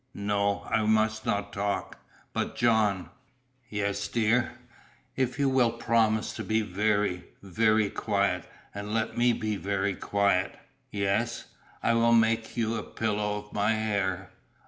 [0.15, 1.99] "No, I must not talk.
[2.33, 3.11] But, John"
[3.69, 4.53] "Yes, dear."
[5.15, 10.57] "If you will promise to be very, very quiet, and let me be very quiet"
[10.91, 11.45] "Yes."
[11.83, 14.31] "I will make you a pillow of my hair."